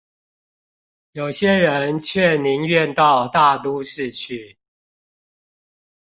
[1.11, 4.57] 有些人卻寧願到大都市去